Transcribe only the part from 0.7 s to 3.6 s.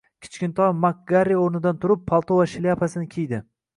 Mak-Garri o`rnidan turib, palto va shlyapasini kiydi